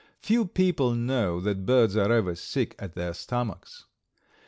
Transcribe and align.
Few 0.17 0.47
people 0.47 0.95
know 0.95 1.39
that 1.41 1.63
birds 1.67 1.95
are 1.95 2.11
ever 2.11 2.33
sick 2.33 2.73
at 2.79 2.95
their 2.95 3.13
stomachs. 3.13 3.85